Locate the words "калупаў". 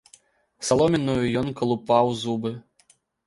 1.61-2.11